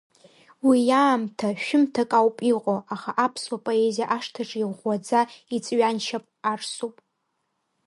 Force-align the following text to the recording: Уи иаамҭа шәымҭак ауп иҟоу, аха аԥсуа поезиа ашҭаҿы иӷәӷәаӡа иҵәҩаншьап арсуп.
Уи 0.67 0.79
иаамҭа 0.89 1.47
шәымҭак 1.63 2.11
ауп 2.19 2.37
иҟоу, 2.51 2.79
аха 2.93 3.11
аԥсуа 3.25 3.63
поезиа 3.65 4.11
ашҭаҿы 4.15 4.59
иӷәӷәаӡа 4.61 5.19
иҵәҩаншьап 5.55 6.25
арсуп. 6.51 6.95